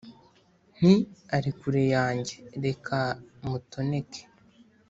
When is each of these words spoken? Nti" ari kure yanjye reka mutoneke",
Nti" 0.77 0.93
ari 1.35 1.51
kure 1.59 1.83
yanjye 1.95 2.35
reka 2.65 2.99
mutoneke", 3.47 4.21